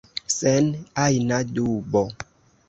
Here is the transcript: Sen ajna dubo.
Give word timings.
Sen 0.37 0.65
ajna 1.03 1.37
dubo. 1.53 2.03